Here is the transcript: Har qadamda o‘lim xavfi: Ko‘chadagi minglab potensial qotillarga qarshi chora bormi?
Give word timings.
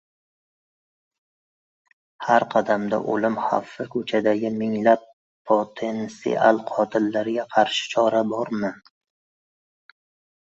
Har 2.29 2.45
qadamda 2.53 2.99
o‘lim 3.15 3.35
xavfi: 3.49 3.85
Ko‘chadagi 3.95 4.49
minglab 4.61 5.03
potensial 5.51 6.61
qotillarga 6.71 7.45
qarshi 7.57 7.85
chora 7.93 8.23
bormi? 8.33 8.73